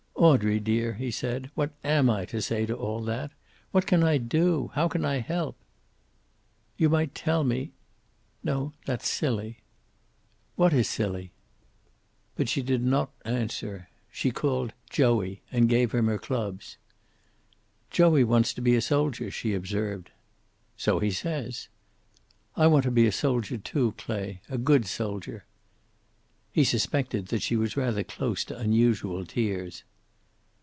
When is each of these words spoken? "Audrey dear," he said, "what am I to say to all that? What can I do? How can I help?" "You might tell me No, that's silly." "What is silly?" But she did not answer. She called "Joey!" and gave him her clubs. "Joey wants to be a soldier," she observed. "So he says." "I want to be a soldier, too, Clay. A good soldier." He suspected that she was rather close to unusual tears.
"Audrey 0.23 0.59
dear," 0.59 0.93
he 0.93 1.09
said, 1.09 1.49
"what 1.55 1.71
am 1.83 2.07
I 2.07 2.25
to 2.25 2.43
say 2.43 2.67
to 2.67 2.75
all 2.75 3.01
that? 3.05 3.31
What 3.71 3.87
can 3.87 4.03
I 4.03 4.19
do? 4.19 4.69
How 4.75 4.87
can 4.87 5.03
I 5.03 5.17
help?" 5.17 5.57
"You 6.77 6.89
might 6.89 7.15
tell 7.15 7.43
me 7.43 7.71
No, 8.43 8.71
that's 8.85 9.09
silly." 9.09 9.61
"What 10.55 10.73
is 10.73 10.87
silly?" 10.87 11.31
But 12.35 12.49
she 12.49 12.61
did 12.61 12.83
not 12.83 13.11
answer. 13.25 13.89
She 14.11 14.29
called 14.29 14.73
"Joey!" 14.91 15.41
and 15.51 15.67
gave 15.67 15.91
him 15.91 16.05
her 16.05 16.19
clubs. 16.19 16.77
"Joey 17.89 18.23
wants 18.23 18.53
to 18.53 18.61
be 18.61 18.75
a 18.75 18.81
soldier," 18.81 19.31
she 19.31 19.55
observed. 19.55 20.11
"So 20.77 20.99
he 20.99 21.09
says." 21.09 21.67
"I 22.55 22.67
want 22.67 22.83
to 22.83 22.91
be 22.91 23.07
a 23.07 23.11
soldier, 23.11 23.57
too, 23.57 23.95
Clay. 23.97 24.41
A 24.49 24.59
good 24.59 24.85
soldier." 24.85 25.45
He 26.51 26.63
suspected 26.63 27.29
that 27.29 27.41
she 27.41 27.55
was 27.55 27.75
rather 27.75 28.03
close 28.03 28.43
to 28.45 28.55
unusual 28.57 29.25
tears. 29.25 29.83